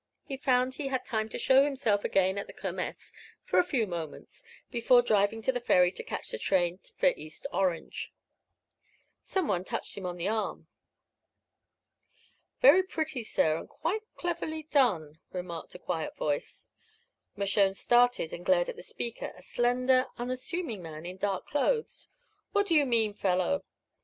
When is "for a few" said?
3.43-3.85